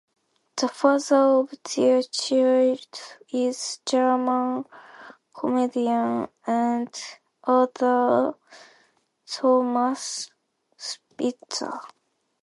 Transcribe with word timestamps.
The 0.57 0.67
father 0.67 1.15
of 1.15 1.51
her 1.75 2.01
child 2.01 2.99
is 3.31 3.79
German 3.85 4.65
comedian 5.31 6.27
and 6.47 6.95
author 7.47 8.33
Thomas 9.27 10.31
Spitzer. 10.75 11.79